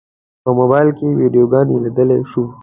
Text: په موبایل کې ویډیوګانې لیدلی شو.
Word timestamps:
په 0.43 0.49
موبایل 0.59 0.89
کې 0.97 1.15
ویډیوګانې 1.19 1.75
لیدلی 1.83 2.19
شو. 2.31 2.43